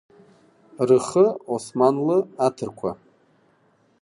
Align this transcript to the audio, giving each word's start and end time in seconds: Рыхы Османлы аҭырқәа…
Рыхы 0.87 1.25
Османлы 1.55 2.17
аҭырқәа… 2.45 2.91